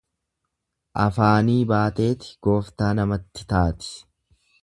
Afaanii 1.03 1.57
baateeti 1.73 2.33
gooftaa 2.47 2.89
namatti 3.01 3.47
taati. 3.53 3.95